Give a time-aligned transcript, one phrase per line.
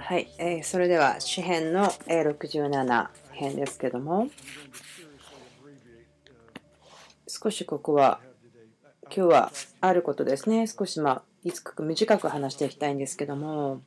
[0.00, 4.28] はい、えー、それでは詩編の67編ですけども。
[7.26, 8.20] 少しここは
[9.04, 10.66] 今日はあることですね。
[10.66, 13.82] 少しまあいつく短く話していきたいんですけども。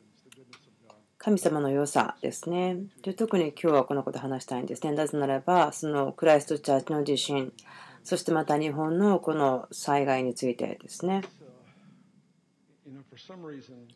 [1.18, 2.78] 神様の良さですね。
[3.04, 4.93] で特に今日はこのこと話したいんですね。
[4.93, 7.54] なぜならばそのクライストチャーチの地震
[8.04, 11.21] そしてまた日本のこの災害についてですね。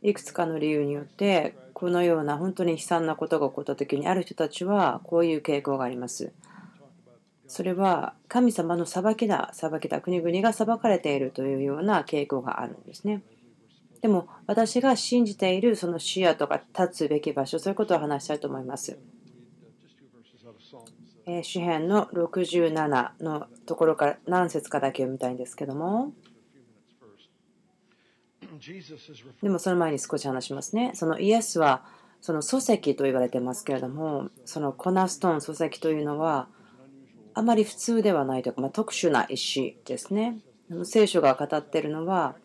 [0.01, 6.33] いくつかの理由によってこのような本当に悲惨なことが起こった時にある人たちはこういう傾向があります。
[7.47, 13.23] それは神様の裁きだ、裁きだ、国々が裁かれているというような傾向があるんですね。
[14.01, 18.99] でも私が信じているその視野とか立つべき場所、そういうことを話したいと思います。
[21.27, 26.11] え詩編の67のところから何節かだけ読みたいんですけども。
[29.41, 30.91] でもその前に少し話しますね。
[30.95, 31.83] そのイエスは
[32.21, 36.47] その礎石と言われてますけれども、そのコナストーン礎石というのは
[37.33, 40.37] あまり普通ではないというか、まあ、特殊な石ですね。
[40.83, 42.35] 聖書が語っているのは、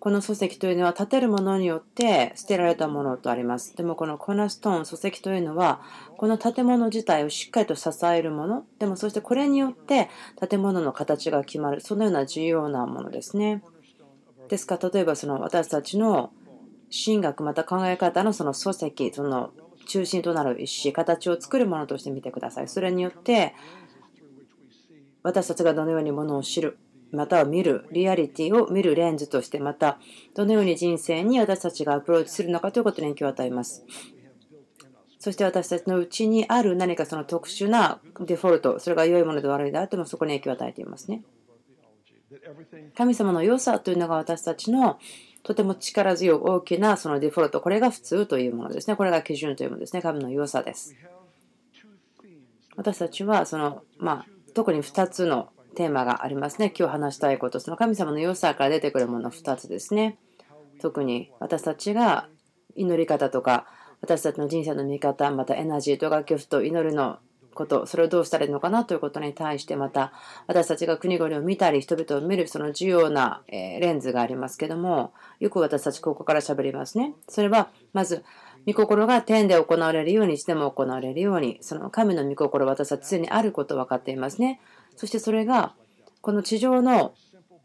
[0.00, 3.74] この礎石というのは建てるものによって捨てられたものとあります。
[3.76, 5.80] でもこのコナストーン礎石というのは
[6.18, 8.66] この建物自体をしっかりと支えるもの。
[8.78, 10.10] でもそしてこれによって
[10.46, 11.80] 建物の形が決まる。
[11.80, 13.62] そのような重要なものですね。
[14.48, 14.78] ですか？
[14.80, 16.32] ら例えばその私たちの
[17.04, 19.50] 神学また考え方のその礎石その
[19.86, 22.68] 中心となる石形を作るものとして見てください。
[22.68, 23.54] それによって
[25.22, 26.78] 私たちがどのようにものを知る
[27.12, 29.98] または見るリアリティを見るレンズとしてまた
[30.34, 33.84] どのように人生に私たちがアプローチするのかということに影響を与えます。
[35.18, 41.22] そして私たちのうちにある何かその特殊なデフォルトそれが良いもので悪いであってもそこに影響を与えていますね。
[42.96, 44.98] 神様の良さというのが私たちの
[45.42, 48.96] とても力強い大きなそのデフォルト、これが普通というものですね。
[48.96, 50.00] これが基準というものですね。
[50.00, 50.96] 神の良さです。
[52.76, 56.72] 私たちはその、まあ、特に2つのテーマがありますね。
[56.76, 60.18] 今日話したいこと、その神様の良さから出てくるもの2つですね。
[60.80, 62.28] 特に私たちが
[62.74, 63.66] 祈り方とか、
[64.00, 67.18] 私たちの人生の見方、またエナジーとかギフト、祈るの
[67.54, 70.12] こと、それをどうしたらいいのかなということに対して、また
[70.46, 77.14] 私たちが国々を見たり、人々を見るその重要なレンズがありますけども、よく私たちここから喋りますね。
[77.28, 78.24] それは、まず、
[78.66, 84.60] 御心が天で行われるようにしても行われるように、その神の御心、私たち常にあることを分かっていますね。
[84.96, 85.74] そしてそれが、
[86.20, 87.14] この地上の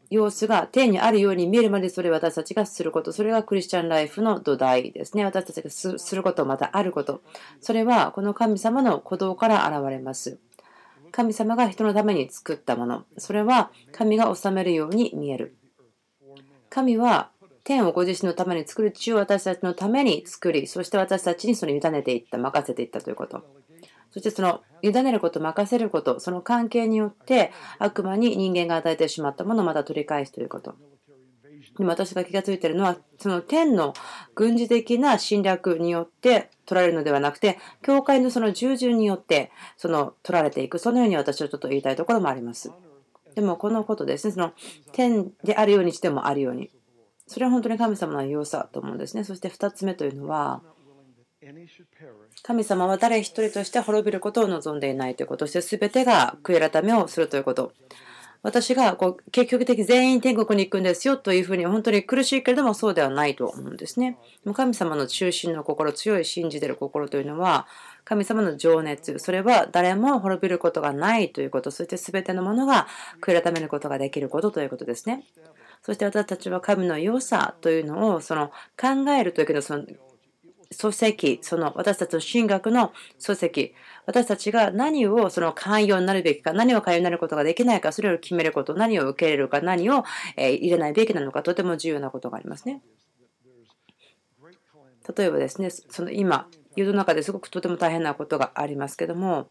[0.10, 3.12] 様子が天にあるように見えるまでそれを私たちがすること。
[3.12, 5.24] それがクリスチャンライフの土台ですね。
[5.24, 7.22] 私たちがすること、またあること。
[7.62, 10.40] それはこの神様の鼓動から現れます。
[11.12, 13.04] 神様が人のために作ったもの。
[13.18, 15.56] それは神が治めるように見える。
[16.70, 17.32] 神は
[17.64, 23.44] 天をご自身のために作る地を私たちのために作り、そして私たちにそれを委ねていった、任せていったということ。
[24.12, 30.76] そしてその委ねること、任せること、その関係によって悪魔に人間が与えてしまったものをまた取り返すということ。
[31.78, 33.94] 今私が気がついているのは、その天の
[34.36, 42.72] 軍事的な侵略によって取られるのではなくて、教会のその従順によってその取られていく、そのように私はちょっと言いたいところもあります。
[43.36, 44.52] でもこのことですね、その
[44.92, 46.70] 天であるようにしてもあるように。
[47.28, 49.24] それは本当に神様の良さと思うんですね。
[49.24, 50.62] そして2つ目というのは、
[52.44, 57.72] 神様は誰一人として滅びることを望んでいないということそして全てが悔い改めをするということ。
[58.42, 64.18] 私がこう結局的全員天国に行くんですよというふうに本当に苦しいけれどもそうではないと思うんですね。
[64.54, 67.68] 神様の中心の心、強い信じている心というのは
[68.06, 72.88] 神様の情熱、それは誰も滅びることがないということ、そして全てのものが
[73.22, 75.26] 悔い改めることができることということですね。
[75.84, 79.84] そして私たちは神の良さというのをその考えるというけどその
[80.72, 83.76] 書籍、その私たちの神学の礎石、
[84.06, 90.04] 私たちが何をその寛容になるべきか、何を寛容になることができないか、それを決めること、何を受け入れるか、何を
[90.38, 92.82] 入れないべきなのか、とても重要なことがありますね。
[95.18, 99.50] 例えばですね、その今、世の中ですごくとても大変なことがありますけども、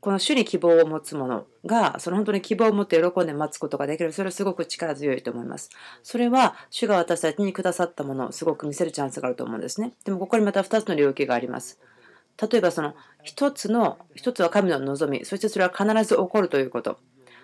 [0.00, 4.12] この主に希望を持つ者が、その本当に希望を持って喜んで待つことができる。
[4.12, 5.68] それはすごく力強いと思います。
[6.02, 9.92] それは、主が私たちにくださったものをすごく見せるチャンスがあると思うんですね。
[10.04, 11.78] でも、ここにまた2つの領域があります。
[12.40, 12.94] 例えば、その
[13.26, 16.98] 1つの、1つは神の望み、そしてそれは必ず起こるということ。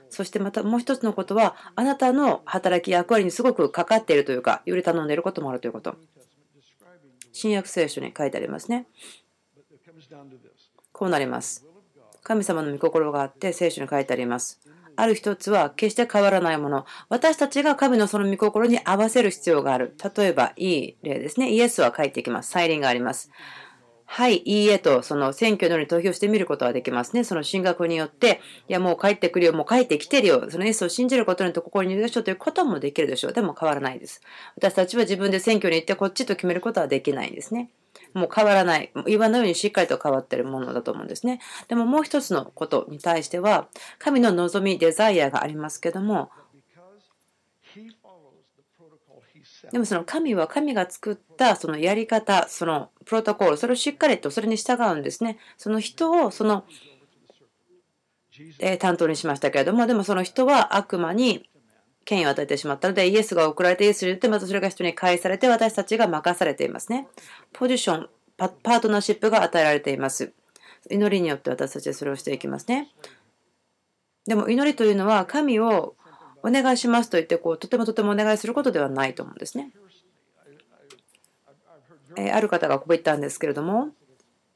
[0.08, 5.96] そしてまたもう1つのことは、あなたの働き、役割にすごくかかっているというか、より頼んでいることもあるということ。
[7.32, 8.86] 新約聖書に書いてありますね。
[10.92, 11.66] こうなります。
[12.26, 14.60] 神様の御心があって聖書に書いてあります。
[14.96, 16.84] ある一つは決して変わらないもの。
[17.08, 19.94] 私たちが神のその御心に合わせる必要がある。
[20.16, 21.52] 例えば、いい例ですね。
[21.52, 22.50] イエスは帰ってきます。
[22.50, 23.30] 再臨があります。
[24.06, 27.22] はい、いいえと、その選挙のように投票してみることはできますね。
[27.22, 33.32] その進学によって、いや、もう帰ってくるよ、もう帰ってきてるよ、そのイエスを信じることによってここにいるでしょうということもできるでしょう。
[33.32, 34.20] でも変わらないです。
[34.56, 37.70] 私たちは自分で選挙に行ってこっちと決めることはできないんですね。
[38.16, 38.92] もう変わらない。
[39.06, 41.40] 岩のようにしっかりと変わってるものだと思うんですね。
[41.68, 43.68] でももう一つのことに対しては、
[43.98, 46.30] 神の望み、デザイアがありますけども、
[49.70, 55.38] でもその神は神が作ったそのやり方、そのプロトコル、それをしっかりとそれに従うんですね。
[55.56, 56.64] その人をその、
[58.80, 61.48] 担当にしましたけれども、でもその人は悪魔に
[62.06, 67.08] 権威を与えてしまったので、イエスが送られてイエスに言って、またそれが人に返されて、私たちが任されていますね。
[67.52, 68.08] ポジション、
[68.38, 70.32] パートナーシップが与えられています。
[70.88, 72.88] 祈りによって私たちはそれをしていきますね。
[74.26, 75.94] でも祈りというのは神を
[76.42, 79.70] お願いしますと言ってこうとてもとてもお願いすることではないと思うんですね。
[82.16, 83.88] えある方がこう言ったんですけれども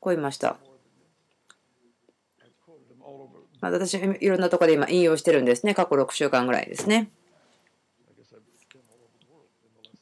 [0.00, 0.56] こう言いました。
[3.60, 7.10] ま、私いろんなところで今引用してるんですね過去6週間ぐらいですね。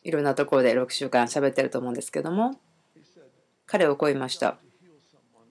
[0.04, 2.58] いろんなところで6週間喋ってると思うんですけども
[3.66, 4.56] 彼をこう言いました。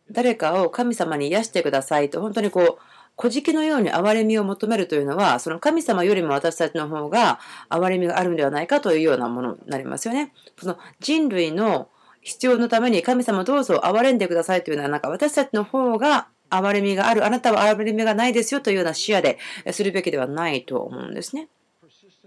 [0.10, 2.82] 誰かを神様に癒してくださいと本当にこう
[3.20, 7.40] 古事記のように憐れみを求めるというのは、その神様よりも私たちの方が
[7.70, 10.32] 憐れみがあるんではないかというようなものになりますよね。
[10.60, 11.90] その人類の
[12.22, 19.40] 必要のために神様どうぞ憐れんでくださいというのは、なんか私たちの方が憐れみがある、あなたは憐れみがないですよというような視野で
[19.72, 21.50] するべきではないと思うんですね。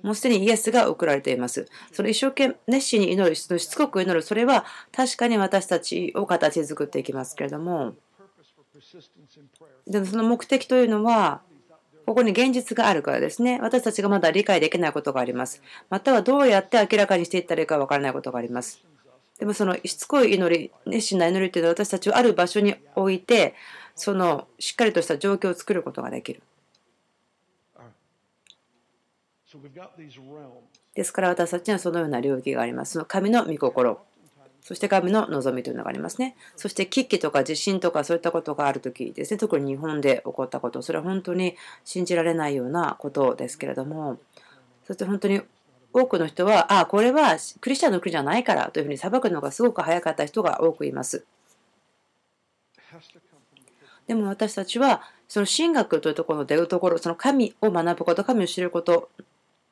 [0.03, 1.67] もうすでにイエスが送られています。
[1.93, 7.95] その一生懸命熱心に祈る、しつこく祈る、それは確かに私たちを形作っていきますけれども、
[9.87, 11.43] でもその目的というのは、
[12.07, 13.61] ここに現実があるからですね。
[13.63, 15.63] 私たちがまだ理解できないことがあります。
[15.91, 18.83] またはどうやって明らかにしていったらいいかわからないことがあります。
[19.39, 23.55] でもそのしつこい祈り、熱心な祈りというのは私たちをある場所に置いて、
[23.95, 26.43] そのしっかりとした状況を作ることができる。
[30.95, 32.93] ですから私たちにはそのような領域があります。
[32.93, 34.01] その神の御心。
[34.63, 36.37] そして神の望みというのがありますね。
[36.55, 44.19] そして危機とか地震とかそういったことがあるときですね、特に日本で起こったこと、それは本当に信じられないようなことですけれども、
[44.87, 45.41] そして本当に
[45.93, 51.25] 多くの人は、ああ、これはクリスチャンの国じゃないからというふうに裁くのがすごく早かった人が多くいます。
[54.07, 59.09] でも私たちは、その神学というところの出るところ、その神を学ぶこと、神を知ること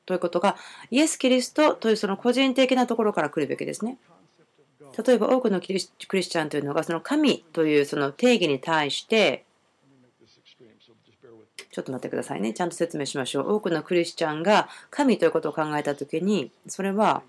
[0.09, 0.57] ということが、
[0.91, 3.99] イエス・キリストというその個人的なところから来るべきですね。
[5.07, 9.45] 例えば多くのクリスチャンというのがその神というその定義に対して
[11.71, 17.23] ちょっと待ってくださいねちゃんと説明しましょう多くのクリスチャンが神ということを考えた時にそれは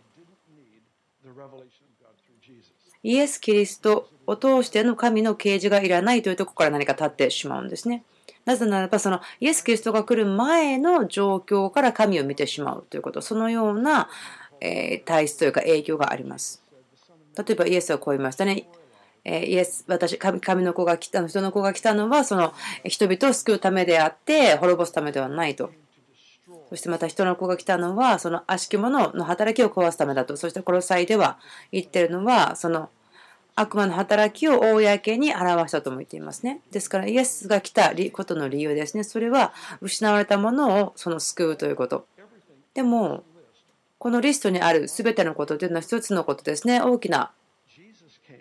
[3.03, 8.03] イエス・キリストを通しての神の啓示がいらないというところから何か立ってしまうんですね。
[8.49, 14.09] なぜならばそのイエス・キリストが来る前の状況から神を見てしまうということそのような
[14.59, 16.63] え体質というか影響があります。
[17.37, 18.67] 例えばイエスはこう言いましたね。
[19.23, 22.53] えイエス、私、神の子が来たの、人の子が来たのは、その
[22.85, 25.71] 人々を救うためであって、滅ぼすためではないと。
[26.69, 30.35] そしてまた人の子が来たのは、その悪しき者の働きを壊すためだと。
[30.37, 31.37] そしてこの際では
[31.71, 32.89] 言ってるのは、その
[33.55, 36.61] 悪魔の働きを公に表したとも言っていますね。
[36.71, 39.03] ですから、イエスが来たことの理由ですね。
[39.03, 42.05] それは、失われたものをその救うということ。
[42.73, 43.23] でも、
[43.97, 46.81] このリストにある全てのことというのは一つのことですね。
[46.81, 47.31] 大きな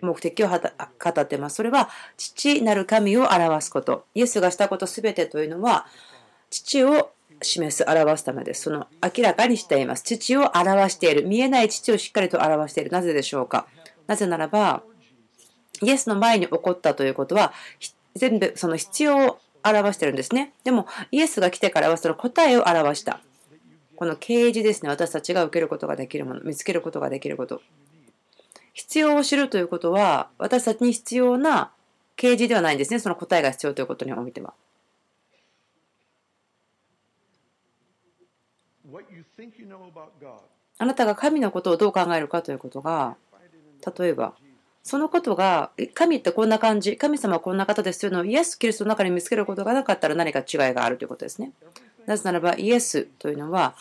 [0.01, 1.57] 目的を語っています。
[1.57, 4.05] それは父なる神を表すこと。
[4.15, 5.85] イエスがしたこと全てというのは
[6.49, 7.11] 父を
[7.41, 8.63] 示す、表すためです。
[8.63, 10.03] その明らかにしています。
[10.03, 11.27] 父を表している。
[11.27, 12.91] 見えない父をしっかりと表している。
[12.91, 13.67] なぜでしょうか
[14.07, 14.83] なぜならば、
[15.81, 17.53] イエスの前に起こったということは、
[18.15, 20.53] 全部その必要を表してるんですね。
[20.63, 23.21] でも、イエスが来てからはその答えを表した。
[23.95, 27.61] この啓示ですね、私たちが受けることができるもの、見つけることができること。
[28.73, 31.71] 必要を知るということは、私たちに必要な
[32.15, 34.53] 啓示ではないんですね、その答えが必要ということにおいては。
[40.77, 43.17] あなたが神のことをどう考えるかということが、
[43.97, 44.33] 例えば、
[44.89, 51.51] そのことが、神ってこんな感じ、神様はこんな方ですというのをイエス・キリストの中に見つけることがなかったら何か違いがあるということですね。
[52.07, 53.75] なぜならばイエスというのは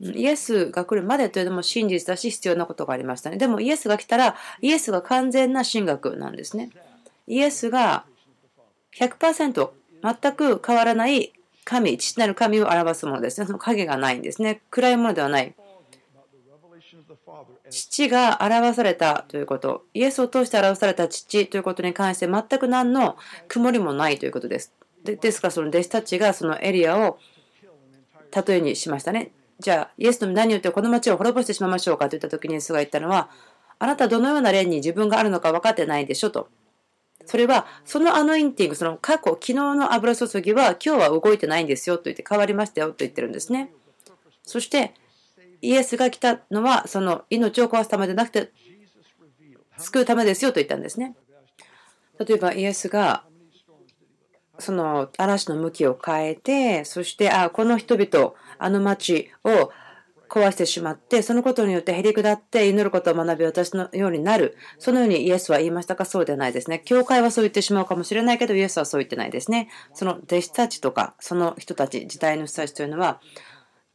[0.00, 3.38] イエスが来るまでというのも真実だし必要なことがありましたね。
[3.38, 6.68] でもイエスが来たらイエスが完全な神学なんですね。
[7.26, 8.04] イエスが
[8.98, 9.70] 100%
[10.02, 11.32] 全く変わらない
[11.64, 13.46] 神、父なる神を表すものですね。
[13.46, 14.60] その影がないんですね。
[14.70, 15.54] 暗いものではない。
[17.70, 23.16] 父が表されたということ、イエスを通して表された父ということに関して全く何の
[23.48, 24.72] 曇りもないということです。
[25.04, 27.18] でですからその弟子たちがそのエリアを
[28.46, 29.32] 例えにしましたね。
[29.58, 33.30] じゃあ、イエスの何によってこの町を滅ぼしてしまいましょうかと言った時にイエスが言ったのは、
[33.78, 36.48] あなたどのような例に自分があるのか分かってないでしょと。
[37.24, 43.72] それは、そのアノインティング、その過去、昨日の油注ぎは今日は動いてないんですよと言って変わりましたよと言ってるんですね。
[44.42, 44.94] そして、
[45.62, 48.52] イエスが来たのは、その命を壊すためでなくて、
[49.78, 51.16] 救うためですよと言ったんですね。
[52.18, 53.24] 例えば、イエスが
[54.58, 59.70] その嵐の向きを変えて、そして、あ、この人々、あの町を
[60.28, 64.56] 壊してしまって、そのことによってへりくだって祈ることを学び私のようになる。
[64.78, 66.04] そのようにイエスは言いましたか？
[66.04, 66.80] そうではないですね。
[66.84, 69.68] 教会はそう言ってしまうかもしれないけど、イエスはそう言ってないですね。
[69.92, 73.20] その弟子たちとか、その人たち、時代の人たちというのは、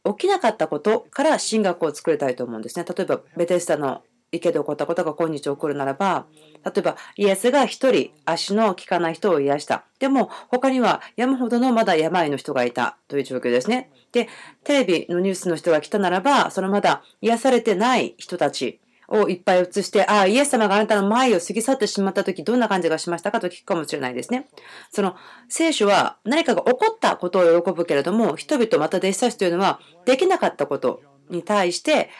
[0.04, 2.84] 起きなかったことから神学を作りたいと思うんですね。
[2.84, 6.26] 例えば、ベテスタの池で起こったことが今日起こるならば、
[6.64, 9.84] 例えばイエスが一人足の効かない人を癒した。
[9.98, 13.90] でも他には山ほどのまだ病の人がいたという状況ですね。
[14.12, 14.28] で、
[14.64, 18.80] テレビのニュースの人が来たならば、そのまだ癒されてない人たち
[19.12, 24.48] をいっぱい映して、ああ、イエス様があなたの前を過ぎ去ってしまった時どんな感じがしましたかと聞くかもしれないですね。
[24.90, 25.16] その
[25.48, 32.10] 聖書は何かが起こったことを喜ぶけれども、人々また弟子たちというのはできなかったことに対して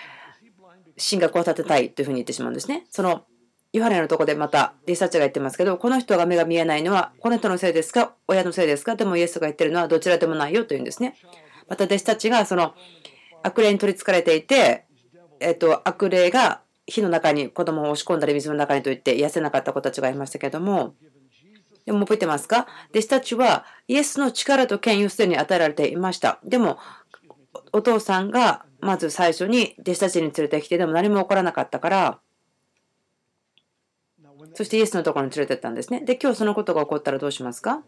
[0.97, 2.87] 神学を立てたいというふうに言ってしまうんですね。
[2.91, 3.25] その
[3.73, 8.13] ヨハネのとこでまたリサーチが言ってますけど、この人が目が見えないのは、この人のせいですか？
[8.29, 8.97] 親のせいですか？
[8.97, 11.17] でもイエスが言ってるのはどちらでもないよというんですね。
[11.69, 12.75] また弟子たちがその
[13.43, 14.85] 悪霊に取りつかれていて、
[15.41, 16.61] えっと、悪霊が
[16.93, 20.95] 火の中に子供を押し込んだり水の中にと言って癒せなかった子たちがいましたけども、
[21.87, 22.67] でも覚えてますか？
[22.91, 26.39] 弟子たちはイエスの力と権威をすでに与えられていました。
[26.45, 26.79] でも、
[27.73, 32.19] お父さんがまず最初に弟子たちに連れてきて、でも何も起こらなかったから、
[34.55, 36.01] そしてイエスのところに連れてったんですね。
[36.03, 37.83] で、今日そのことが起こったらどうしますか？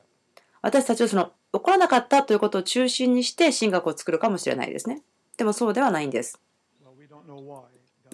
[0.63, 5.03] 私たちはその起こらなかったということを中心にして神学を作るかもしれないですね。
[5.37, 6.41] でもそうではないんです。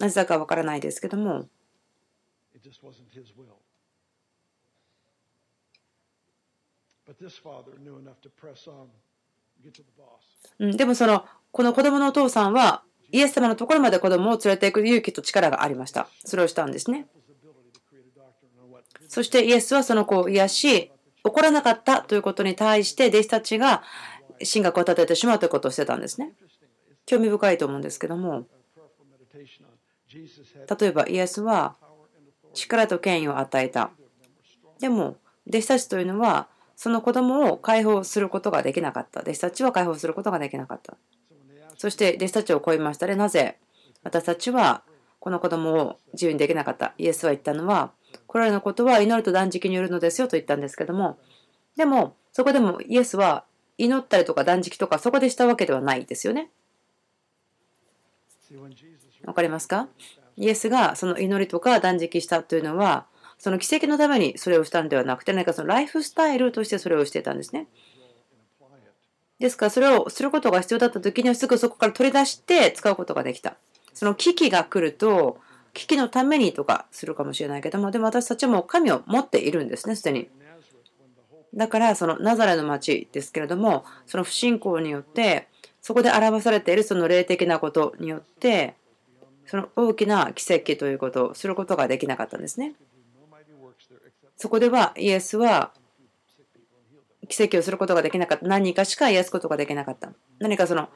[0.01, 1.47] なぜだかわからないですけども。
[10.59, 16.07] うん、でもそのこの子供のお父さんはイエス様のところまで子供を連れていく勇気と力がありました。
[16.25, 17.07] それをしたんですね。
[19.07, 20.91] そしてイエスはその子を癒し、起
[21.23, 23.83] こらなかったということに対して弟子たちが
[24.39, 26.33] 神学を立ててしまうということをしてたんですね。
[27.05, 28.45] 興味深いと思うんですけども、
[30.13, 31.75] 例えばイエスは
[32.53, 33.91] 力と権威を与えた。
[34.79, 39.21] でも、弟子たちというのは、その子供を解放することができなかった。
[39.21, 40.97] 弟子たちは解放することができなかった。
[41.77, 43.15] そして弟子たちを超えましたね。
[43.15, 43.57] なぜ？
[44.03, 44.83] 私たちは
[45.19, 46.93] この子供を自由にできなかった。
[46.97, 47.91] イエスは言ったのは、
[48.27, 51.19] これらのことは祈ると断食によるのですよと言ったんですけども、
[51.77, 53.45] でも、そこでもイエスは
[53.77, 56.49] 祈ったりとか断食とかそこでしたわけではないですよね。
[59.25, 59.87] わかりますか？
[60.37, 63.05] イエスがその祈りとか断食したというのは、
[63.37, 67.67] その奇跡のためにそれをしたんではなくて、何かそのライフスタイルとしてそれをしてたんですね。
[69.39, 73.55] ですから、それをすることが必要だった時にはすぐそこから取り出して使うことができた。
[73.93, 75.39] その危機が来ると、
[75.73, 80.29] 危機のためにとかするかもしれないけども、でも私たちはもう神を持っているんですね、すでに。
[81.55, 85.47] だから、そのナザレの町ですけれども、その不信仰によって、
[85.81, 88.75] そこで表されているその霊的なことによって、
[89.51, 92.71] その大きな奇跡ということをすることができなかったんですね。
[94.37, 95.73] そこではイエスは
[97.27, 98.47] 奇跡をすることができなかった。
[98.47, 100.13] 何かしか癒すことができなかった。
[100.39, 100.87] 何かその、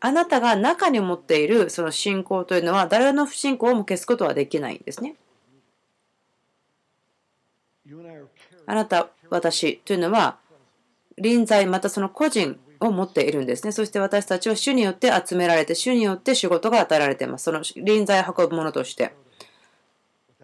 [0.00, 5.16] あなたが中に持っているその信仰というのは、誰の不信仰も消すことはできないんですね。
[8.66, 10.36] あなた、私というのは、
[11.16, 13.72] 臨在、またその個人を持っているんですね。
[13.72, 17.44] そして私たちは主によって集められて、主によって仕事が与えられています。
[17.44, 19.14] その臨在を運ぶものとして。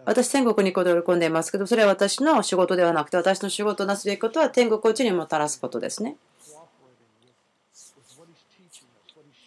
[0.03, 6.15] 私、天国に戻り込んでいますけど、それは私の仕事ではなくて、私の仕事をなすべきことは天国を地にもたらすことですね。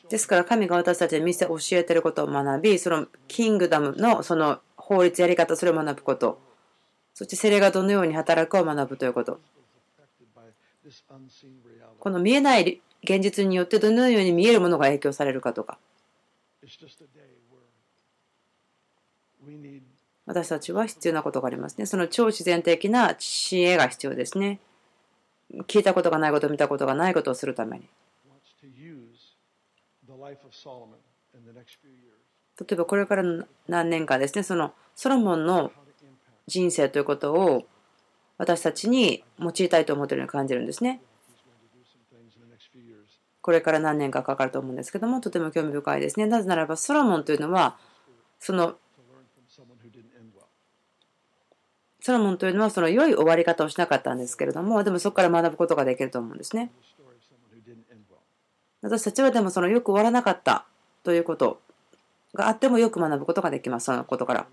[0.08, 6.38] ですから、神が私たちに見せ、教えていることを学び、そのキングダムのその法律やり方、それを学ぶこと、
[7.14, 9.40] そして精霊がどのように働くかを学ぶということ。
[12.04, 15.78] この見えない現実によってどのように見えるものが影響されるかとか。
[20.26, 21.86] 私たちは必要なことがありますね。
[21.86, 24.60] その超自然的な知恵が必要ですね。
[25.66, 27.88] 聞いたことがないこと、見たことがないことをするために。
[32.60, 33.22] 例えばこれから
[33.66, 35.72] 何年かですね、そのソロモンの
[36.46, 37.66] 人生ということを
[38.36, 41.00] 私たちに用いたいと思っているように感じるんですね。
[43.44, 46.24] これから何年かかかると思うんですけども、とても興味深いですね。
[46.24, 47.76] なぜならば、ソロモンというのは、
[48.40, 48.76] その
[52.00, 56.70] ソロモンというのはその良い終わり方をしなかったんですけれども、でもそこから学ぶことができると思うんですね。
[58.80, 60.64] 私たちはでもそのよく終わらなかった
[61.02, 61.60] ということ
[62.32, 64.46] があってもよく学ぶことができます、そのことから。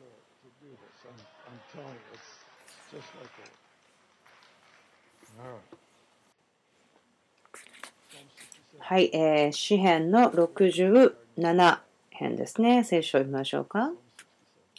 [8.91, 11.79] はい、えー、詩編の67
[12.09, 12.83] 編ですね。
[12.83, 13.89] 聖書を読みましょうか。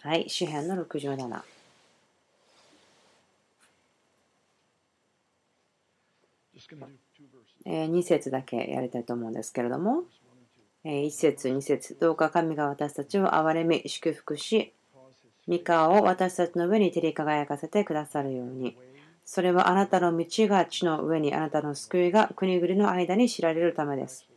[0.02, 1.40] はい、詩編の67。
[7.64, 10.02] 2節だけやりたいと思うんですけれども、
[10.84, 14.74] 1節、2節どうか神が私たちを憐れみ、祝福し、
[15.46, 18.76] 三河を私たちの上に照り輝かせてくださるように。
[19.34, 24.28] それはあなたの道が地の上に、あなたの救いが国々の間に知られるためです。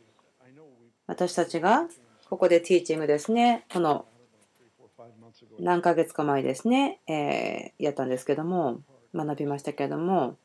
[1.06, 1.86] 私たちが
[2.30, 4.06] ここでティーチングですね、この
[5.60, 8.80] 何ヶ月か前ですね、えー、やったんですけども、
[9.14, 10.38] 学びましたけれども、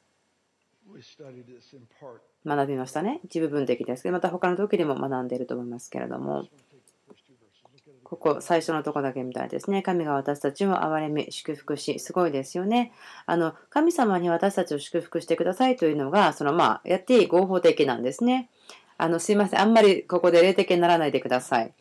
[2.46, 3.22] 学びましたね。
[3.24, 6.46] 一部分的ですけど、また他の時でも学んでいると思いますけれども、
[8.12, 9.82] ここ最初のとこだけみたいですね。
[9.82, 12.92] 神が私たちを憐れみ、祝福し、すごいですよね。
[13.26, 18.50] あの、神様に私たちを祝福してくださいというのが、そのまあ、やっていい合法的なんですね。
[18.98, 19.62] あの、すいません。
[19.62, 21.74] あんまりここで霊的にならないでください。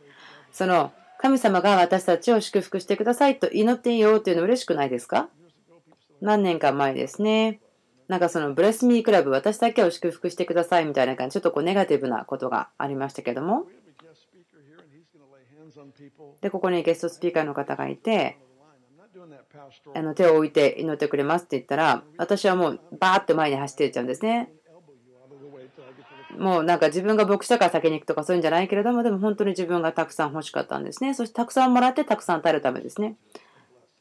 [0.52, 5.28] その、神様が私たちを祝福してくださいと祈っていいよというの嬉しくないですか？
[6.20, 7.60] 何年か前ですね。
[8.08, 13.66] なんかそのブレスミークラブ、私だけを祝福してくださいみたいな感じ、ちょっとこうネガティブなことがありましたけども。
[16.40, 18.38] で、ここにゲストスピーカーの方がいて、
[19.94, 24.50] あの手を置いて祈ってくれますって言ったら、私はもうバーって前に走っていっちゃうんですね。
[26.38, 31.12] もうなんか自分が牧師だから先に行くとかそういうんじゃないけれども、でも本当に自分がたくさん欲しかったんですね。
[31.12, 33.16] そしてたくさんもらってたくさん与えるためですね。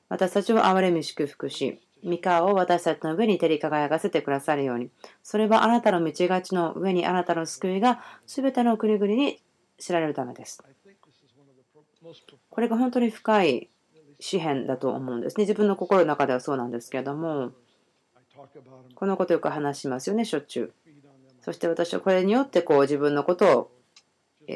[0.10, 4.90] 私たちを憐れみ祝福し、三河を私たちの上に照り輝かせてくださるように。
[5.24, 9.42] それはあなたの道がちの上にあなたの救いが全ての国々に
[9.78, 10.64] 知られるためです。
[12.50, 13.70] これが本当に深い
[14.20, 15.44] 詩篇だと思うんですね。
[15.44, 17.52] 自分の心の中ではそうなんですけれども、
[18.96, 20.74] このことよく話しますよね、しょっちゅう。
[21.42, 23.72] そして私はこれによってこう自分のことを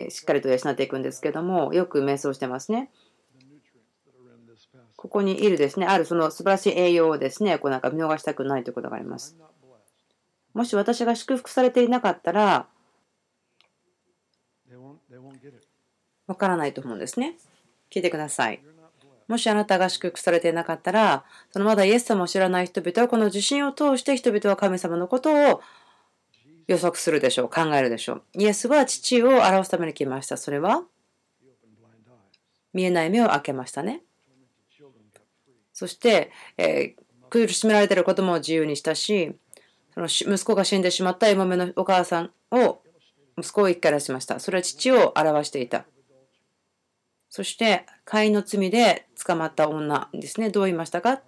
[0.09, 2.89] しっかりと養っていくんですけども、よく瞑想してますね。
[4.95, 9.35] ここにいるですね、あるその素晴らしい栄養をですね、こうなんか見逃したくないということがあります。
[10.53, 12.67] もし私が祝福されていなかったら、
[16.27, 17.37] わからないと思うんですね。
[17.91, 18.63] 聞いてください。
[19.27, 25.61] もしあなたが祝福されていなかったら、そのまだイエス様を知らない人々はこの受信を通して人々は神様のことを
[26.67, 28.23] 予測するでしょう、考えるでしょう。
[28.35, 30.37] イエスは父を表すために来ました。
[30.37, 30.83] それは
[32.73, 34.01] 見えない目を開けましたね。
[35.73, 39.35] そして、えー、苦しめられていることも自由にしたし、
[39.93, 42.81] その息子が死んでしまった今目のお母さんを
[43.37, 44.39] 息子を生き返らしました。
[44.39, 45.85] それは父を表していた。
[47.35, 50.51] そして、会員の罪で捕まった女ですね。
[50.51, 51.23] どう言いましたか？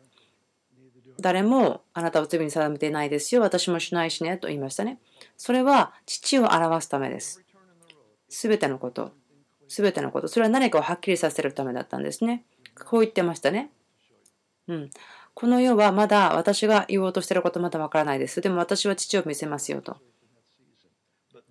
[1.20, 3.41] 誰もあなたを罪に定めていないですよ。
[3.41, 4.38] 私もしないしね。
[4.38, 5.00] と言いましたね。
[5.36, 7.44] それは父を表すためです。
[8.30, 9.13] すべてのこと。
[9.68, 10.28] すべてのこと。
[10.28, 12.46] それは何かをはっきりさせるためだったんですね。
[12.86, 13.72] こう言ってましたね。
[14.68, 14.91] うん。
[15.34, 18.41] この世はまだ私が言おうとしていることまだわからないです。
[18.41, 19.98] でも私は父を見せますよと。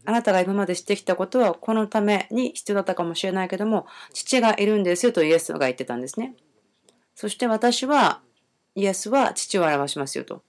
[0.06, 6.34] あなたが今までしてきたことはこのために必要だったかもしれないけども、父がいるんですよとイエスが言ってたんですね。
[7.14, 8.20] そして私は、
[8.74, 10.42] イエスは父を表しますよと。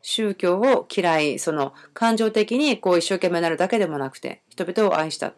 [0.00, 5.34] 宗教を嫌い、その感情的にこう一生懸命なるだけでもなくて、人々を愛した。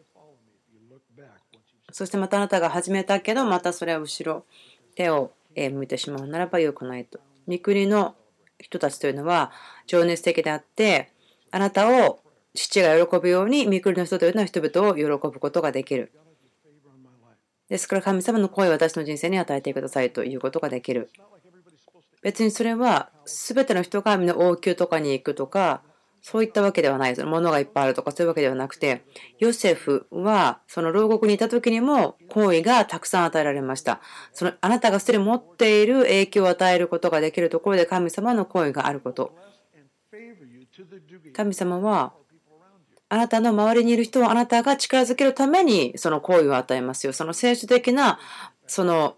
[1.92, 4.44] そしてまたあなたが始めたけど、またそれは後ろ、
[4.94, 7.18] 手を向いてしまうならば良くないと。
[7.46, 8.14] 三国の
[8.58, 9.50] 人たちというのは
[9.86, 11.10] 情熱的であって、
[11.50, 12.20] あなたを
[12.54, 16.12] 父が喜ぶように三国の人というのは人々を喜ぶことができる。
[17.68, 21.10] ですから神様の声を私の人生に与えてくださいということができる。
[22.22, 25.82] 別にそれは全ての人がみんな王宮とかに行くとか、
[26.22, 27.24] そういったわけではない。
[27.24, 29.04] 物がいっぱいあるとかそういうわけではなくて、
[29.38, 34.00] ヨセフはその牢獄にいた時にも行為がたくさん与えられました。
[34.32, 39.34] そのあなたがすでに持っている影響を与えることができるところで神様の行為があること。
[41.32, 42.12] 神様は
[43.10, 47.12] あなたの周りにいる人をあなたが力づけるためにその行為を与えますよ。
[47.12, 48.18] その政治的な
[48.66, 49.16] その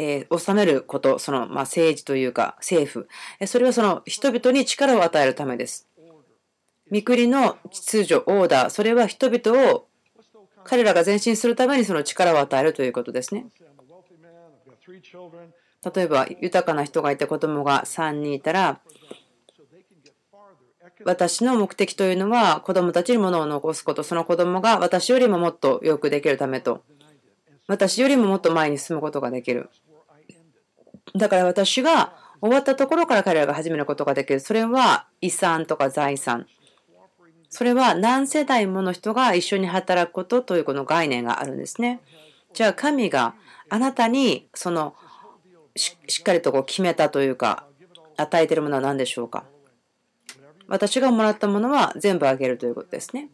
[0.00, 3.08] えー、収めること、その、まあ、政治というか政府、
[3.46, 5.88] それはその人々に力を与えるためです。
[6.90, 9.88] 御国の秩序、オーダー、それは人々を
[10.64, 13.46] 彼らが前進するためにその力を与えるということですね。
[15.94, 18.80] 例えば豊かな人がいて子供が3人いたら
[21.04, 24.02] 私の目的というのは子供たちに物を残すこと。
[24.02, 26.82] その子供が私よりももっとよくできるためと。
[27.66, 29.70] 私よりももっと前に進むことができる。
[31.14, 34.40] だから私が終わったところから彼らが始めることができる。
[34.40, 36.46] それは遺産とか財産。
[37.50, 42.00] それは何世代もの人が一緒に働くことというこの概念があるんですね。
[42.52, 43.34] じゃあ神が
[43.70, 44.94] あなたにその
[45.76, 47.64] しっかりとこう決めたというか
[48.16, 49.44] 与えているものは何でしょうか？
[50.68, 53.30] 私がもらったものは全部あげるということですね。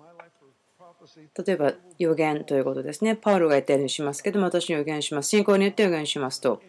[1.47, 3.16] 例えば予言ということですね。
[3.16, 5.29] パウロが言ったようにしますけども私に予言します。
[5.29, 6.62] 信仰によって予言しますと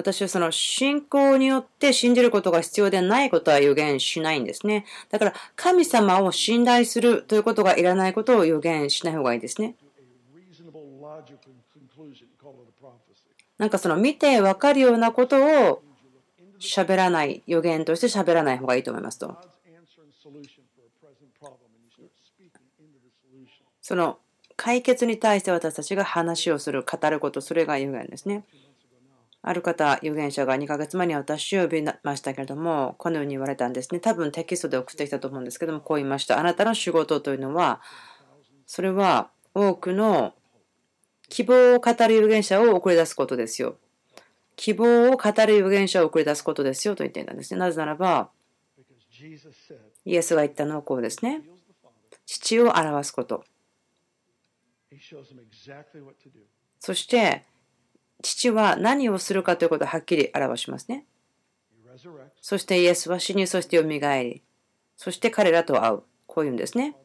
[0.00, 4.86] 私はその信仰によって信じることが必要でないことは予言しないんですね。
[5.10, 9.74] だから神様を信頼するということがいらないことを予言しない方がいいですね。
[13.58, 15.82] なんかその見てわかるようなことを
[16.60, 19.36] 喋らない予言として喋らない方がいいと思いますと。
[23.80, 24.18] その
[24.56, 28.44] 解決に対して私たちが話をする、語ること、それが予言ですね。
[29.42, 34.00] ある方、預言者が2ヶ月前に私を呼びましたけれども、このように言われたんですね。
[34.00, 36.38] 多分テキストで送ってきたと思うんですけども、こう言いました。
[36.38, 37.80] あなたの仕事というのは、
[38.66, 40.34] それは多くの
[41.30, 43.76] 希望を語る預言者を送り出すことですよ。
[44.60, 47.60] 希望を語る預言者を送り出すことですよと言っていたんですね。
[47.60, 48.28] なぜならば、
[50.04, 51.40] イエスが言ったのはこうですね。
[52.26, 53.42] 父を表すこと。
[56.78, 57.46] そして、
[58.20, 61.06] 父は何をするかということをはっきり表しますね。
[62.42, 64.42] そしてイエスは死にそして蘇り、
[64.98, 66.02] そして彼らと会う。
[66.26, 66.96] こういうんですね。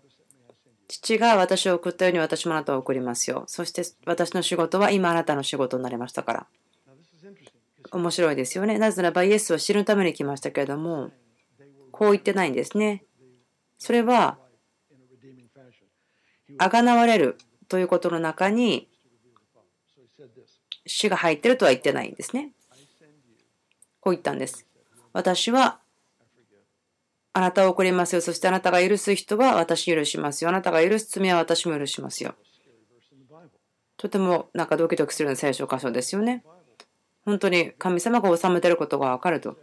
[0.90, 3.46] 父が私を送ったように私もあなたを送りますよ。
[3.48, 6.48] そして私の仕事は今あなたの仕事になりましたから。
[7.92, 8.78] 面白いですよね。
[8.78, 11.12] なぜならばイエスは死ぬために来ましたけれども、
[11.92, 13.06] こう言ってないんですね。
[13.78, 14.38] それは、
[16.58, 18.88] あがなわれるということの中に
[20.86, 22.52] 死が入ってるとは言ってないんですね。
[24.00, 24.68] こう言ったんです。
[25.14, 25.80] 私は
[27.34, 28.22] あなたを送りますよ。
[28.22, 30.50] そしてあなたが許す人は私許しますよ。
[30.50, 32.36] あなたが許す罪は私も許しますよ。
[33.98, 36.44] とてもなんかドキドキするような聖書箇所ですよね。
[37.26, 39.58] 本当に神様が治めてることがわかると。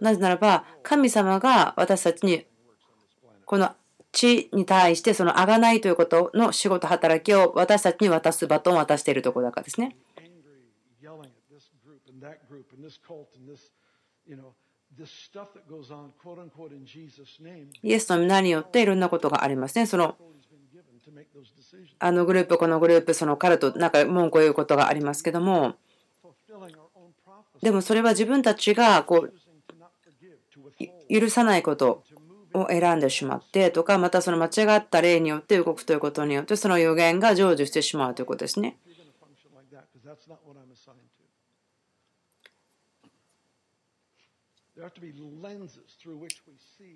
[0.00, 2.46] なぜならば、神様が私たちに
[3.44, 3.70] この
[4.12, 9.96] 地に対してその贖いということの仕事、働きを私たちに渡すバトンを渡しているところだからですね。
[17.82, 19.86] イエスの皆によっていろんなことがありますね。
[19.86, 20.16] その
[21.98, 25.76] あのグループ、このグループ、その彼となんか文句を言うことがありますけども、
[27.62, 29.32] でもそれは自分たちがこう
[31.08, 32.02] 許さないこと
[32.54, 38.76] を選んでしまってとか、またその間違った例によって動くということによって、その予言が成就してしまうということですね。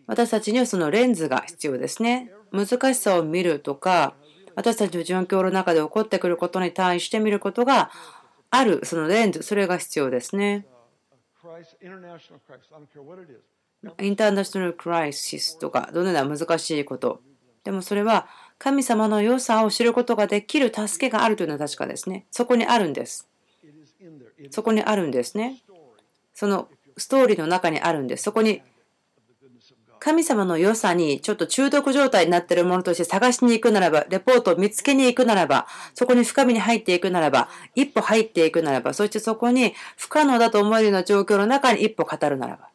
[0.07, 2.31] 私たちにはそのレンズが必要ですね。
[2.53, 4.15] 難しさを見るとか、
[4.55, 7.91] 私たちの状況の中で起こってくることに対して見ることが
[8.51, 10.67] ある、そのレンズ、それが必要ですね。
[13.99, 17.23] インターナショナルクライシスとか、どのような難しいこと。
[17.65, 18.27] でもそれは
[18.59, 22.27] 神様の良さを知ることができる助けがあるというのは確かですね。
[22.31, 23.29] そこにあるんです。
[24.51, 25.63] そこにあるんですね。
[26.35, 28.23] そのストーリーの中にあるんです。
[28.23, 28.63] そこに
[30.01, 42.71] 神様の良さにちょっと中毒状態になっているものとして探しに行くならば、レポートを見つけに行くならば、そこに深みに入っていくならば、一歩入っていくならば、そしてそこに不可能だと思えるような状況の中に一歩語るならば、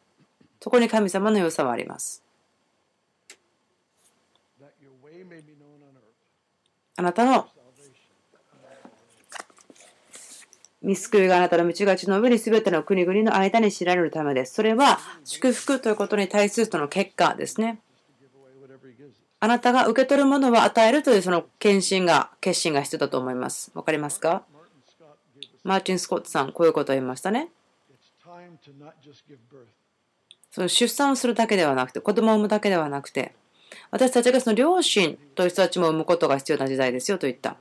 [0.60, 2.22] そこに神様の良さはあります。
[6.98, 7.48] あなたの
[10.86, 14.54] 見救いがあなたの道が地の上に全ての国々の間に知られるためです。
[14.54, 17.80] それは祝福ということに対するとの結果ですね。
[19.40, 23.70] あなたが受け取るものを与えるというその献身が、決心が必要だと思います。
[23.74, 24.44] わかりますか？
[25.62, 27.50] マーチン・スコットさん、こういうことを言いましたね。
[30.50, 33.34] その出産をするだけではなくて、子供を産むだけではなくて、
[33.90, 37.56] 私たちがその両親という人たちも産むことが必要な時代ですよと言った。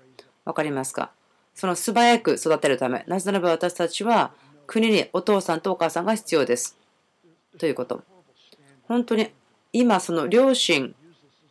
[0.46, 1.12] わかりますか？
[1.56, 4.32] その素早く育てるため、なぜならば私たちは
[4.68, 6.78] 国にお父さんとお母さんが必要です。
[7.58, 8.04] ということ。
[8.88, 9.30] 本当に
[9.72, 10.94] 今その両親、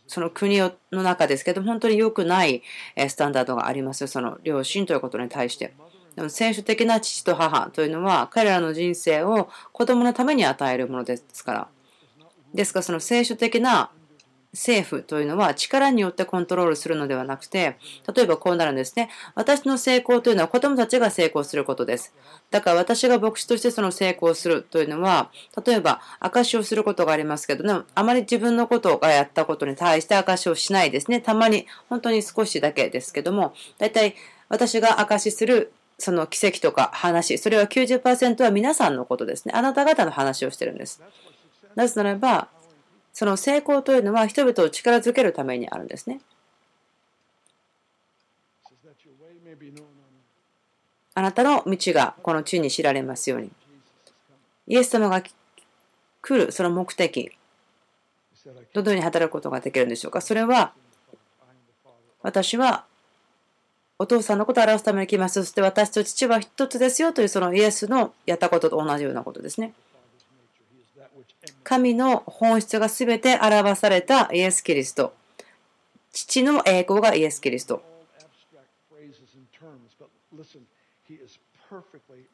[0.06, 2.62] その国の中ですけど、本当に良くない
[2.96, 4.06] スタンダードがあります。
[4.06, 5.72] その両親ということに対して。
[6.14, 11.68] でも選手的な父と母というのは彼らの人生を子供のために与えるものですから。
[12.52, 13.90] ですからその聖書的な
[14.54, 17.76] 政府というのは力によってコントロールするのではなくて、
[18.14, 19.10] 例えばこうなるんですね。
[19.34, 22.14] 私の成功というのは子供たちが成功することです。
[22.50, 25.30] だから私が牧師としてその成功するというのは、
[25.66, 31.20] 例えば証をすることがありますけど、ね、あまり自分のことがやったことに対して証をしないですね。
[31.20, 34.14] たまに、本当に少しだけですけども、大体
[34.48, 39.52] 私が証しするその奇跡とか話、それは90%は皆さんのことですね。
[39.54, 41.02] あなた方の話をしてるんです。
[41.74, 42.48] なぜならば、
[43.14, 46.20] その成功というのは人々を力づけるためにあるんですね。
[51.14, 53.52] あなたの道がこの地に知られますように。
[54.66, 55.22] イエス様が
[56.22, 57.30] 来るその目的、
[58.72, 60.20] どのように働くことができるんでしょうか。
[60.20, 60.72] それは、
[62.22, 62.84] 私は
[63.96, 65.34] お父さんのことを表すために来ます。
[65.34, 69.72] そして私と父は一つですよというそのイエスのやったことと同じようなことですね。
[71.62, 75.14] 神の本質が全て表されたイエス・キリスト。
[76.12, 77.82] 父の栄光がイエス・キリスト。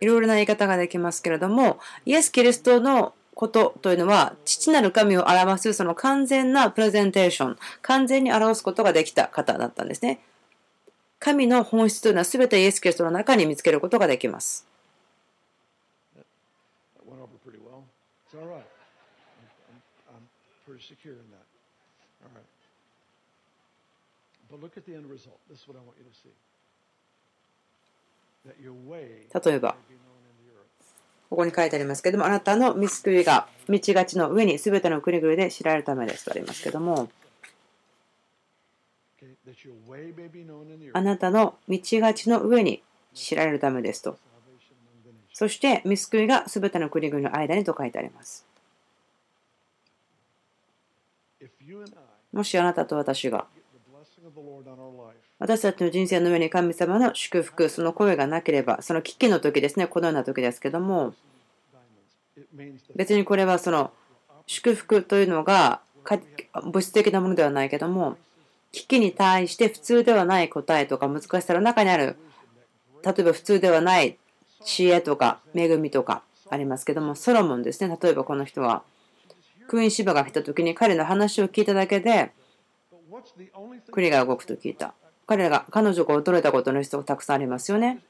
[0.00, 10.20] いろいろな言い方ができますけれども、イエス・キリストのことというのは、父なる神を表すその完全なプレゼンテーション、完全に表すことができた方だったんですね。
[11.18, 14.69] 神の本質というのは全てイエス・キリストの中に見つけることができます。
[20.70, 21.46] Pretty secure in that.
[22.22, 22.44] All right.
[24.50, 25.38] But look at the end result.
[25.48, 26.30] This is what I want you to see.
[28.46, 29.76] That your way 例えば、
[31.28, 37.10] ここに書いてありますけども、あなたの見救いが道が地の上にすべての国々で知られるためですとありますけども、
[40.92, 44.18] あなたの道が地の上に知られるためですと。
[45.40, 48.44] そして、見救いがすべての国々の間にと書いてあります。
[52.30, 53.46] もしあなたと私が
[55.38, 61.14] 私たちの人生の上に神様の祝福、その声がなければ、その危機の時ですね、このような時ですけども、
[62.94, 63.92] 別にこれはその
[64.46, 65.80] 祝福というのが
[66.66, 68.18] 物質的なものではないけども、
[68.72, 72.16] 危機に対して普通ではない答えとか難しさの中にある、
[73.02, 74.18] 例えば普通ではない
[74.64, 78.82] 知恵とか恵みとかありますけども、ソロモンですね、例えばこの人は。
[79.70, 82.32] クイーン・シバが来た時に彼の話を聞いただけで
[83.92, 84.94] 国が動くと聞いた
[85.28, 88.00] 彼らが彼女が驚いたことの人がたくさんありますよね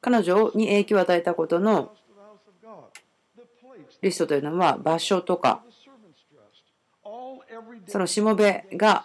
[0.00, 1.92] 彼女に影響を与えたことの
[4.02, 5.62] リストというのは場所とか
[7.86, 9.04] そのしもべが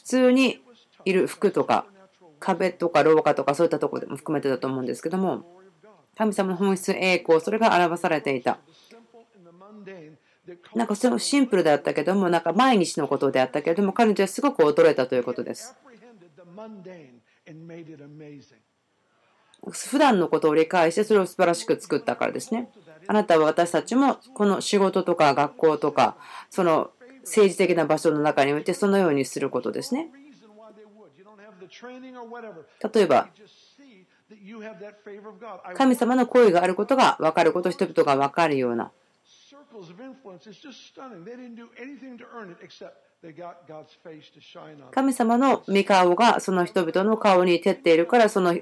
[0.00, 0.60] 普通に
[1.04, 1.84] いる服とか
[2.38, 5.44] 壁とか廊下とかそういったとこでも含めてだと思うんですけども
[6.16, 8.58] 神様の本質、栄光、それが表されていた。
[10.74, 15.74] なんかそのシンプルであったけども、なんか毎日のことであったけれども、彼女はすごく驚いたということです。
[19.70, 22.68] 普段のことを理解して、それを素晴らしく作ったからですね。
[23.06, 26.16] あなたは私たちもこの仕事とか学校とか、
[26.50, 26.90] その
[27.22, 30.10] 政治的な場所の中においてそのようにすることですね。
[32.92, 33.28] 例えば、
[35.74, 38.90] 神様の行為があることが分かること、人々が分かるような。
[44.90, 48.56] 神様の御顔がその人々の顔に照っているから、その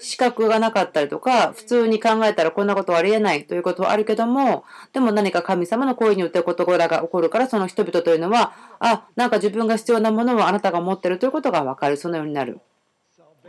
[0.00, 12.60] 資格がなかったりとか、普通に考えたらこんなことはありえないということはあるけども、でも何か神様の行為によって事柄が起こるから、その人々というのは、あ、なんか自分が必要なものをあなたが持ってるということが分かる、そのようになる。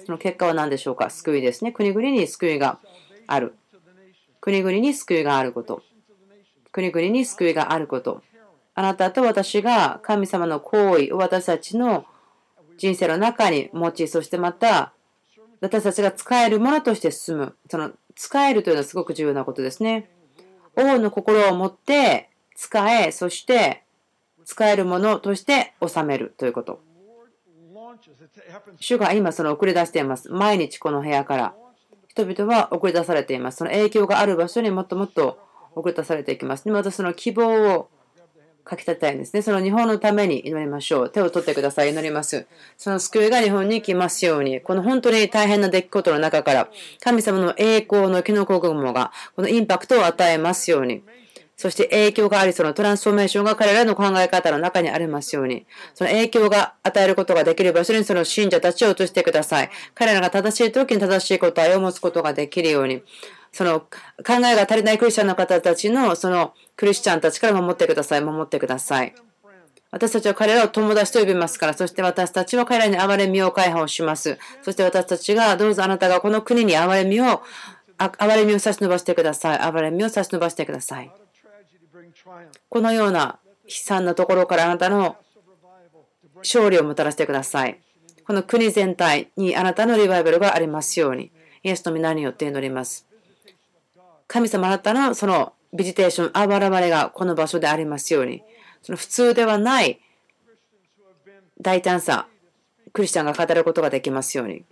[0.05, 1.09] その結果は何でしょうか？
[1.09, 1.71] 救いですね。
[1.71, 2.79] 国々に救いが
[3.27, 3.53] ある。
[4.41, 5.83] 国々に救いがあること。
[6.71, 8.23] 国々に救いがあること。
[8.75, 12.05] あなたと私が神様の行為を私たちの
[12.77, 14.93] 人生の中に持ち、そしてまた
[15.61, 17.55] 私たちが使えるものとして進む。
[17.69, 20.09] その使えるというのはすごく重要なことですね。
[20.75, 23.83] 王の心を持って使え、そして
[24.45, 26.81] 使えるものとして収めるということ。
[28.79, 30.29] 主が今その送り出しています。
[30.29, 31.53] 毎日この部屋から
[32.07, 33.57] 人々は送り出されています。
[33.57, 35.39] その影響がある場所にもっともっと
[35.75, 36.65] 送り出されていきます。
[36.65, 37.89] でまたその希望を
[38.69, 39.41] 書き立てたいんですね。
[39.41, 41.09] その日本のために祈りましょう。
[41.09, 41.91] 手を取ってください。
[41.91, 42.45] 祈ります。
[42.77, 44.61] その救いが日本に来ますように。
[44.61, 51.03] この本当に大変な出来事の中から、神様の栄光のキノコ雲が、このインパクトを与えますように。
[51.59, 55.65] そして影響があり、そのトランスフォーメーションが彼らの考え方の中にありますように。
[55.93, 59.69] その影響が与えることができる場所にその信者たちを移してください。
[59.93, 63.03] 彼らが正しい時に正しい答えを持つことができるように。
[63.51, 63.87] その考
[64.45, 68.21] えが足りないクリスチャンの方たちのそのクリスチャンたちから守ってください。
[68.21, 69.13] 守ってください。
[69.91, 74.37] 私たちは彼らを友達と呼びますから、そして私たちは彼らに憐れみを解放します。
[74.61, 77.41] そして私たちが、どうぞあなたがこの国に憐れみを、
[77.97, 79.57] 憐れみを差し伸ばしてください。
[79.57, 81.11] 憐れみを差し伸ばしてください。
[82.69, 85.17] このような悲惨なところからあなたの
[86.37, 87.79] 勝利をもたらしてください。
[88.25, 91.31] この国全体にあなたのリバイバルがありますように、
[91.63, 93.08] イエスの皆によって祈ります。
[94.29, 98.43] 神様あなたのそのビジテーション、あばらばれがこの場所でありますように、
[98.83, 99.99] その普通ではない
[101.59, 102.27] 大胆さ、
[102.93, 104.63] クリスチャンが語ることができますように。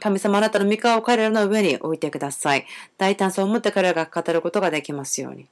[0.00, 2.66] 神様あなたの御顔を彼らの上に置いてください。
[2.98, 5.46] 大胆さを持って彼らが語ることができますように。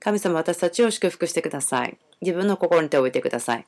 [0.00, 1.96] 神様私たちを祝福してください。
[2.20, 3.66] 自分の心に手を置いてください。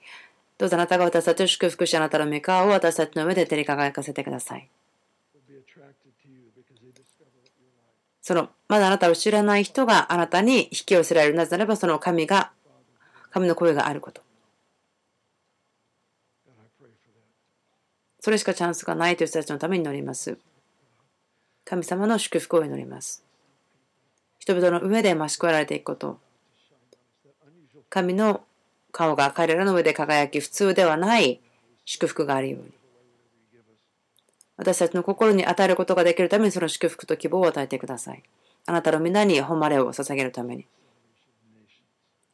[0.59, 4.69] どうぞあなたが私たちを祝福し、あなたの御顔を私たちの上で照り輝かせてください。
[8.21, 11.35] その、まだあなたを知らない人があなたに引き寄せられる。
[11.35, 12.51] なぜならば、その神が、
[13.31, 14.21] 神の声があること。
[18.21, 20.37] それしかチャンスがないという人たちのために祈ります。
[21.65, 23.25] 神様の祝福を祈ります。
[24.41, 26.19] 人々の上で増し加えられていくこと。
[27.89, 28.43] 神の
[28.99, 31.41] 顔が彼らの上で輝き、普通ではない
[31.85, 32.73] 祝福があるように。
[34.57, 38.25] 私たちの心に与えることができるためにその祝福と希望を与えてください。
[38.67, 40.67] あなたの皆に誉れを捧げるために。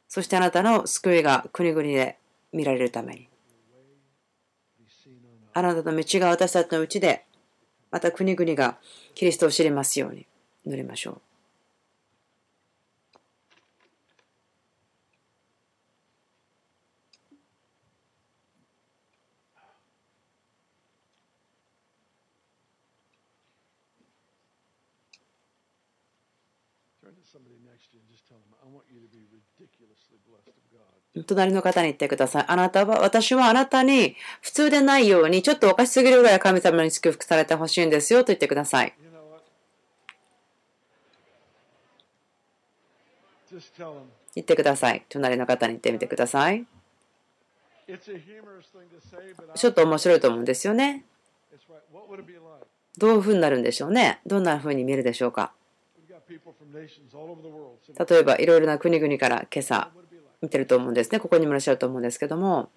[0.07, 2.17] そしてあなたの救いが国々で
[2.51, 3.29] 見られるために。
[5.53, 7.25] あなたの道が私たちのうちで、
[7.91, 8.79] また国々が
[9.13, 10.25] キリストを知りますように
[10.65, 11.21] 祈りましょう。
[31.23, 32.45] 隣の方に言ってください。
[32.47, 38.93] あなたは、私はあなたに普通でないように、ちょっとおかしすぎるぐらい神様に祝福されてほしいんですよと言ってください。
[44.35, 45.05] 言ってください。
[45.07, 46.65] 隣の方に言ってみてください。
[49.55, 51.05] ちょっと面白いと思うんですよね。
[52.97, 54.19] どういうふうになるんでしょうね。
[54.25, 55.53] どんなふうに見えるでしょうか。
[56.27, 59.91] 例えばいろいろな国々から今朝
[60.41, 61.19] 見てると思うんですね。
[61.19, 62.69] ここにもいらっしゃると思うんですけども、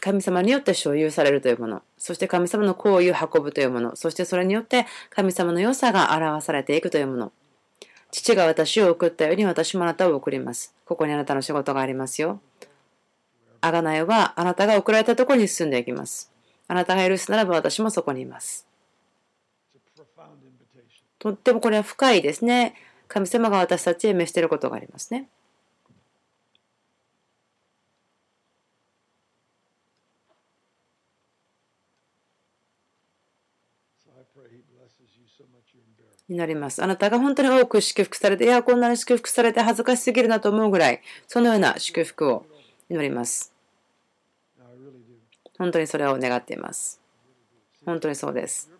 [0.00, 7.32] 神様によって所有されるというもの、そして神様の行為を運ぶというもの、そしてそれによって神様の良さが表されていくというもの。
[8.10, 10.74] 父が私を送ったように私もあなたを送ります。
[10.84, 12.40] ここにあなたの仕事がありますよ。
[13.60, 16.30] あがないはあなたが送られたところに進んでいきます。
[16.68, 18.67] あなたが許すならば私もそこにいます。
[21.18, 22.74] とってもこれは深いですね。
[23.08, 25.28] 神様が私たちへ召していることがありますね。
[36.28, 36.82] になります。
[36.82, 42.46] あなたが本当に多く祝福されて、いや、こんなに祝福されて恥ずかしすぎるなと思うぐらい、そのような祝福を
[42.90, 43.52] 祈ります。
[45.58, 47.00] 本当にそれを願っています。
[47.84, 48.70] 本当にそうです。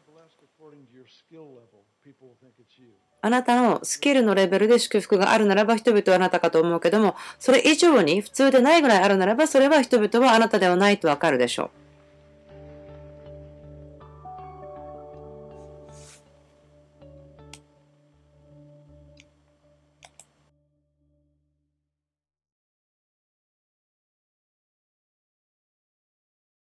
[3.20, 11.88] あなたのスキルのレベルで祝福があるならば人々はあなたかと思うけども、それ以上に普通でないぐらいあるならば、それは人々はあなたではないとわかるでしょう。